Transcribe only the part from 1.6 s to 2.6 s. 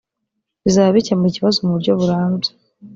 mu buryo burambye